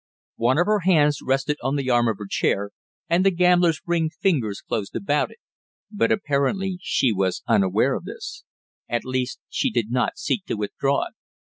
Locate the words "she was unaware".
6.81-7.93